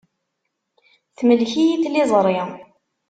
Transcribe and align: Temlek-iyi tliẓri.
Temlek-iyi 1.17 1.75
tliẓri. 1.83 2.37